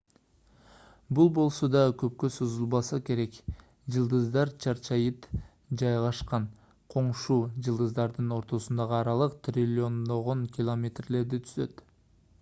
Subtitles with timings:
[1.17, 3.35] бул болсо да көпкө созулбаса керек
[3.95, 5.27] жылдыздар чаржайыт
[5.81, 6.47] жайгашкан
[6.95, 11.85] коңшу жылдыздардын ортосундагы аралык триллиондогон километрлерди түзөт